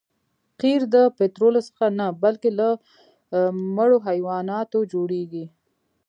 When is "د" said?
0.95-0.95